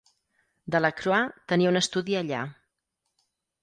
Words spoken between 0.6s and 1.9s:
Delacroix tenia un